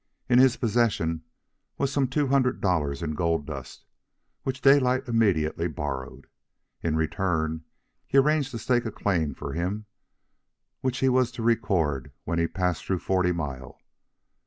[0.27, 1.21] In his possession
[1.77, 3.85] was some two hundred dollars in gold dust,
[4.41, 6.25] which Daylight immediately borrowed.
[6.81, 7.65] In return,
[8.07, 9.85] he arranged to stake a claim for him,
[10.79, 13.77] which he was to record when he passed through Forty Mile.